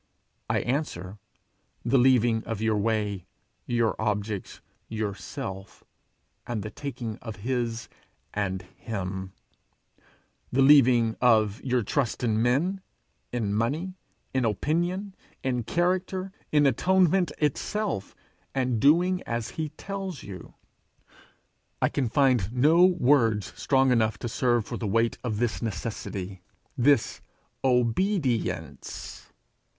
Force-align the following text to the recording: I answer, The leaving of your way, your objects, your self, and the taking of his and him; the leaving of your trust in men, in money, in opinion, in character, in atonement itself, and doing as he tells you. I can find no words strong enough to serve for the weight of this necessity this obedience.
I 0.49 0.61
answer, 0.61 1.19
The 1.85 1.99
leaving 1.99 2.43
of 2.45 2.59
your 2.59 2.75
way, 2.77 3.27
your 3.67 3.95
objects, 4.01 4.59
your 4.87 5.13
self, 5.13 5.83
and 6.47 6.63
the 6.63 6.71
taking 6.71 7.19
of 7.19 7.35
his 7.45 7.87
and 8.33 8.63
him; 8.77 9.33
the 10.51 10.63
leaving 10.63 11.17
of 11.21 11.63
your 11.63 11.83
trust 11.83 12.23
in 12.23 12.41
men, 12.41 12.81
in 13.31 13.53
money, 13.53 13.93
in 14.33 14.43
opinion, 14.43 15.13
in 15.43 15.61
character, 15.65 16.31
in 16.51 16.65
atonement 16.65 17.31
itself, 17.37 18.15
and 18.55 18.79
doing 18.79 19.21
as 19.27 19.49
he 19.49 19.69
tells 19.69 20.23
you. 20.23 20.55
I 21.79 21.89
can 21.89 22.09
find 22.09 22.51
no 22.51 22.85
words 22.85 23.53
strong 23.55 23.91
enough 23.91 24.17
to 24.17 24.27
serve 24.27 24.65
for 24.65 24.77
the 24.77 24.87
weight 24.87 25.19
of 25.23 25.37
this 25.37 25.61
necessity 25.61 26.41
this 26.75 27.21
obedience. 27.63 29.31